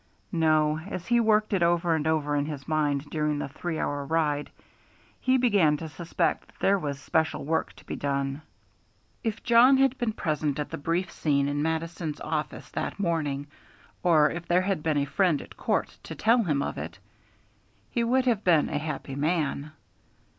No, 0.31 0.79
as 0.87 1.05
he 1.05 1.19
worked 1.19 1.53
it 1.53 1.61
over 1.61 1.93
and 1.93 2.07
over 2.07 2.35
in 2.35 2.47
his 2.47 2.67
mind 2.67 3.11
during 3.11 3.37
the 3.37 3.47
three 3.47 3.77
hour 3.77 4.03
ride, 4.03 4.49
he 5.19 5.37
began 5.37 5.77
to 5.77 5.87
suspect 5.89 6.47
that 6.47 6.59
there 6.59 6.79
was 6.79 6.99
special 6.99 7.45
work 7.45 7.73
to 7.73 7.85
be 7.85 7.95
done. 7.95 8.41
If 9.23 9.43
Jawn 9.43 9.77
had 9.77 9.95
been 9.99 10.13
present 10.13 10.57
at 10.57 10.71
the 10.71 10.77
brief 10.79 11.11
scene 11.11 11.47
in 11.47 11.61
Mattison's 11.61 12.19
office 12.21 12.67
that 12.71 12.97
morning, 12.99 13.45
or 14.01 14.31
if 14.31 14.47
there 14.47 14.61
had 14.63 14.81
been 14.81 14.97
a 14.97 15.05
friend 15.05 15.39
at 15.39 15.55
court 15.55 15.95
to 16.01 16.15
tell 16.15 16.41
him 16.45 16.63
of 16.63 16.79
it, 16.79 16.97
he 17.91 18.03
would 18.03 18.25
have 18.25 18.43
been 18.43 18.69
a 18.69 18.79
happy 18.79 19.13
man. 19.13 19.71